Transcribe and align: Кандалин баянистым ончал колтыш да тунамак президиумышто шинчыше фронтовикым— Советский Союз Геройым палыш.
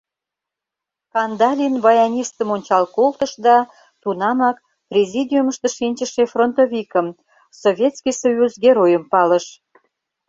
Кандалин 1.13 1.75
баянистым 1.83 2.49
ончал 2.55 2.85
колтыш 2.95 3.31
да 3.45 3.55
тунамак 4.01 4.57
президиумышто 4.89 5.67
шинчыше 5.77 6.23
фронтовикым— 6.33 7.07
Советский 7.63 8.15
Союз 8.21 8.51
Геройым 8.63 9.03
палыш. 9.11 9.45